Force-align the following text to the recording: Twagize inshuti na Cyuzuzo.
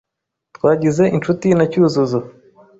Twagize 0.55 1.03
inshuti 1.15 1.47
na 1.57 1.65
Cyuzuzo. 1.71 2.19